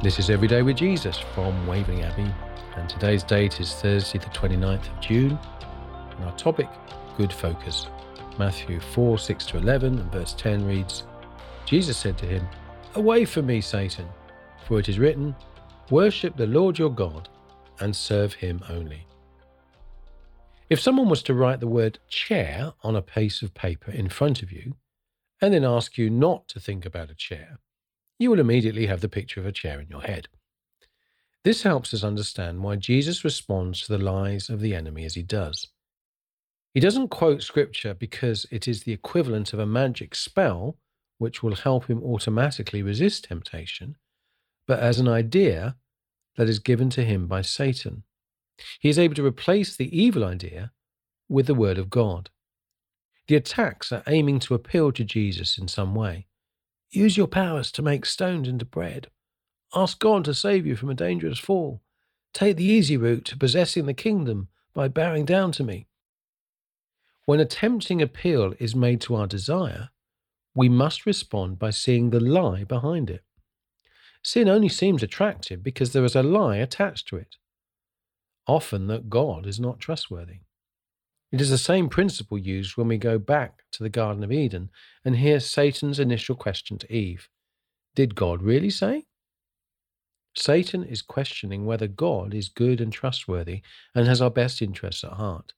This 0.00 0.20
is 0.20 0.30
Everyday 0.30 0.62
with 0.62 0.76
Jesus 0.76 1.18
from 1.18 1.66
Waverley 1.66 2.04
Abbey, 2.04 2.32
and 2.76 2.88
today's 2.88 3.24
date 3.24 3.58
is 3.58 3.74
Thursday, 3.74 4.20
the 4.20 4.26
29th 4.26 4.94
of 4.94 5.00
June, 5.00 5.36
and 6.12 6.24
our 6.24 6.36
topic, 6.36 6.68
Good 7.16 7.32
Focus. 7.32 7.88
Matthew 8.38 8.78
4 8.78 9.18
6 9.18 9.46
to 9.46 9.56
11 9.56 9.98
and 9.98 10.12
verse 10.12 10.34
10 10.34 10.64
reads 10.64 11.02
Jesus 11.66 11.96
said 11.96 12.16
to 12.18 12.26
him, 12.26 12.46
Away 12.94 13.24
from 13.24 13.46
me, 13.46 13.60
Satan, 13.60 14.06
for 14.68 14.78
it 14.78 14.88
is 14.88 15.00
written, 15.00 15.34
Worship 15.90 16.36
the 16.36 16.46
Lord 16.46 16.78
your 16.78 16.94
God 16.94 17.28
and 17.80 17.94
serve 17.94 18.34
him 18.34 18.62
only. 18.68 19.04
If 20.70 20.78
someone 20.78 21.08
was 21.08 21.24
to 21.24 21.34
write 21.34 21.58
the 21.58 21.66
word 21.66 21.98
chair 22.08 22.72
on 22.84 22.94
a 22.94 23.02
piece 23.02 23.42
of 23.42 23.52
paper 23.52 23.90
in 23.90 24.08
front 24.08 24.44
of 24.44 24.52
you, 24.52 24.76
and 25.42 25.52
then 25.52 25.64
ask 25.64 25.98
you 25.98 26.08
not 26.08 26.46
to 26.50 26.60
think 26.60 26.86
about 26.86 27.10
a 27.10 27.16
chair, 27.16 27.58
you 28.18 28.30
will 28.30 28.40
immediately 28.40 28.86
have 28.86 29.00
the 29.00 29.08
picture 29.08 29.40
of 29.40 29.46
a 29.46 29.52
chair 29.52 29.80
in 29.80 29.88
your 29.88 30.02
head. 30.02 30.28
This 31.44 31.62
helps 31.62 31.94
us 31.94 32.02
understand 32.02 32.62
why 32.62 32.76
Jesus 32.76 33.24
responds 33.24 33.82
to 33.82 33.92
the 33.92 34.02
lies 34.02 34.50
of 34.50 34.60
the 34.60 34.74
enemy 34.74 35.04
as 35.04 35.14
he 35.14 35.22
does. 35.22 35.68
He 36.74 36.80
doesn't 36.80 37.08
quote 37.08 37.42
scripture 37.42 37.94
because 37.94 38.46
it 38.50 38.68
is 38.68 38.82
the 38.82 38.92
equivalent 38.92 39.52
of 39.52 39.58
a 39.58 39.66
magic 39.66 40.14
spell 40.14 40.76
which 41.18 41.42
will 41.42 41.54
help 41.54 41.86
him 41.86 42.02
automatically 42.02 42.82
resist 42.82 43.24
temptation, 43.24 43.96
but 44.66 44.78
as 44.80 44.98
an 44.98 45.08
idea 45.08 45.76
that 46.36 46.48
is 46.48 46.60
given 46.60 46.88
to 46.90 47.04
him 47.04 47.26
by 47.26 47.42
Satan. 47.42 48.04
He 48.80 48.88
is 48.88 48.98
able 48.98 49.14
to 49.16 49.26
replace 49.26 49.76
the 49.76 49.96
evil 49.96 50.24
idea 50.24 50.72
with 51.28 51.46
the 51.46 51.54
Word 51.54 51.78
of 51.78 51.90
God. 51.90 52.30
The 53.26 53.36
attacks 53.36 53.92
are 53.92 54.04
aiming 54.06 54.38
to 54.40 54.54
appeal 54.54 54.92
to 54.92 55.04
Jesus 55.04 55.58
in 55.58 55.68
some 55.68 55.94
way. 55.94 56.26
Use 56.90 57.16
your 57.16 57.26
powers 57.26 57.70
to 57.72 57.82
make 57.82 58.06
stones 58.06 58.48
into 58.48 58.64
bread. 58.64 59.08
Ask 59.74 59.98
God 59.98 60.24
to 60.24 60.34
save 60.34 60.66
you 60.66 60.76
from 60.76 60.90
a 60.90 60.94
dangerous 60.94 61.38
fall. 61.38 61.82
Take 62.32 62.56
the 62.56 62.64
easy 62.64 62.96
route 62.96 63.24
to 63.26 63.36
possessing 63.36 63.86
the 63.86 63.94
kingdom 63.94 64.48
by 64.74 64.88
bowing 64.88 65.24
down 65.24 65.52
to 65.52 65.64
me. 65.64 65.86
When 67.26 67.40
a 67.40 67.44
tempting 67.44 68.00
appeal 68.00 68.54
is 68.58 68.74
made 68.74 69.00
to 69.02 69.14
our 69.14 69.26
desire, 69.26 69.90
we 70.54 70.68
must 70.68 71.04
respond 71.04 71.58
by 71.58 71.70
seeing 71.70 72.10
the 72.10 72.20
lie 72.20 72.64
behind 72.64 73.10
it. 73.10 73.22
Sin 74.22 74.48
only 74.48 74.68
seems 74.68 75.02
attractive 75.02 75.62
because 75.62 75.92
there 75.92 76.04
is 76.04 76.16
a 76.16 76.22
lie 76.22 76.56
attached 76.56 77.08
to 77.08 77.16
it 77.16 77.36
often 78.48 78.86
that 78.86 79.10
God 79.10 79.46
is 79.46 79.60
not 79.60 79.78
trustworthy. 79.78 80.40
It 81.30 81.40
is 81.40 81.50
the 81.50 81.58
same 81.58 81.88
principle 81.88 82.38
used 82.38 82.76
when 82.76 82.88
we 82.88 82.96
go 82.96 83.18
back 83.18 83.64
to 83.72 83.82
the 83.82 83.90
Garden 83.90 84.24
of 84.24 84.32
Eden 84.32 84.70
and 85.04 85.16
hear 85.16 85.40
Satan's 85.40 85.98
initial 85.98 86.34
question 86.34 86.78
to 86.78 86.92
Eve 86.92 87.28
Did 87.94 88.14
God 88.14 88.42
really 88.42 88.70
say? 88.70 89.06
Satan 90.34 90.84
is 90.84 91.02
questioning 91.02 91.66
whether 91.66 91.88
God 91.88 92.32
is 92.32 92.48
good 92.48 92.80
and 92.80 92.92
trustworthy 92.92 93.62
and 93.94 94.06
has 94.06 94.22
our 94.22 94.30
best 94.30 94.62
interests 94.62 95.04
at 95.04 95.12
heart. 95.12 95.52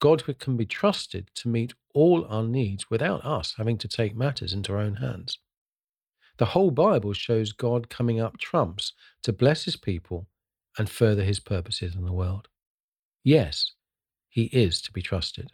God 0.00 0.24
can 0.38 0.56
be 0.56 0.66
trusted 0.66 1.30
to 1.34 1.48
meet 1.48 1.74
all 1.92 2.24
our 2.28 2.44
needs 2.44 2.88
without 2.90 3.24
us 3.24 3.54
having 3.56 3.76
to 3.78 3.88
take 3.88 4.16
matters 4.16 4.52
into 4.52 4.72
our 4.72 4.78
own 4.78 4.96
hands. 4.96 5.38
The 6.38 6.46
whole 6.46 6.70
Bible 6.70 7.12
shows 7.12 7.52
God 7.52 7.90
coming 7.90 8.20
up 8.20 8.38
trumps 8.38 8.92
to 9.22 9.32
bless 9.32 9.64
his 9.64 9.76
people 9.76 10.26
and 10.78 10.88
further 10.88 11.24
his 11.24 11.40
purposes 11.40 11.94
in 11.94 12.04
the 12.04 12.12
world. 12.12 12.48
Yes, 13.24 13.72
he 14.38 14.44
is 14.56 14.80
to 14.80 14.92
be 14.92 15.02
trusted. 15.02 15.50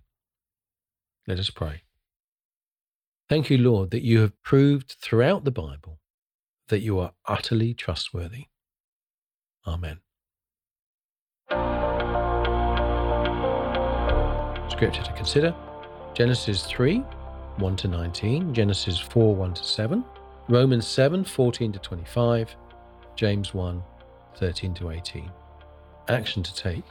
Let 1.27 1.39
us 1.39 1.49
pray. 1.49 1.85
Thank 3.31 3.49
you, 3.49 3.57
Lord, 3.57 3.91
that 3.93 4.03
you 4.03 4.21
have 4.21 4.43
proved 4.43 4.97
throughout 5.01 5.45
the 5.45 5.51
Bible 5.51 6.01
that 6.69 6.81
you 6.81 6.99
are 6.99 7.13
utterly 7.27 7.73
trustworthy. 7.73 8.49
Amen. 9.67 10.01
Scripture 14.71 15.03
to 15.03 15.13
consider 15.17 15.55
Genesis 16.13 16.67
3 16.67 16.99
1 17.57 17.77
to 17.77 17.89
19, 17.89 18.53
Genesis 18.53 18.99
4 18.99 19.35
1 19.35 19.55
to 19.55 19.65
7, 19.65 20.05
Romans 20.51 20.87
7 20.87 21.25
14 21.25 21.73
to 21.73 21.79
25, 21.79 22.55
James 23.17 23.55
1 23.55 23.83
13 24.37 24.75
to 24.75 24.91
18. 24.91 25.31
Action 26.09 26.43
to 26.43 26.55
take. 26.55 26.85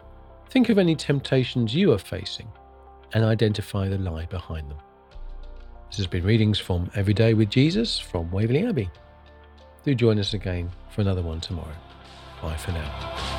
Think 0.53 0.69
of 0.69 0.77
any 0.77 0.95
temptations 0.95 1.73
you 1.73 1.91
are 1.93 1.97
facing 1.97 2.47
and 3.13 3.25
identify 3.25 3.87
the 3.87 3.97
lie 3.97 4.27
behind 4.27 4.69
them. 4.69 4.77
This 5.89 5.97
has 5.97 6.05
been 6.05 6.23
readings 6.23 6.59
from 6.59 6.91
Everyday 6.93 7.33
with 7.33 7.49
Jesus 7.49 7.97
from 7.97 8.29
Waverley 8.29 8.63
Abbey. 8.67 8.91
Do 9.83 9.95
join 9.95 10.19
us 10.19 10.35
again 10.35 10.69
for 10.91 11.01
another 11.01 11.23
one 11.23 11.41
tomorrow. 11.41 11.75
Bye 12.39 12.55
for 12.57 12.71
now. 12.71 13.32